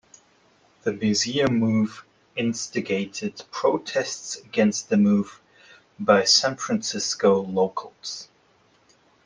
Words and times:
The 0.81 0.93
museum 0.93 1.59
move 1.59 2.03
instigated 2.35 3.43
protests 3.51 4.35
against 4.35 4.89
the 4.89 4.97
move 4.97 5.39
by 5.99 6.23
San 6.23 6.55
Francisco 6.55 7.41
locals. 7.43 8.27